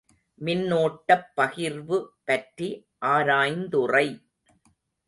மின்னோட்டப் 0.41 1.27
பகிர்வு 1.37 1.99
பற்றி 2.23 2.69
ஆராயுந்துறை. 3.05 4.07